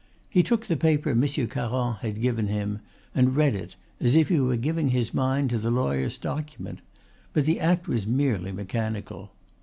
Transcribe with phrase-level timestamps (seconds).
[0.31, 2.79] He took the paper Monsieur Caron had given him
[3.13, 6.79] and read it, as if he were giving his mind to the lawyer's document,
[7.33, 9.29] but the act was merely mechanical.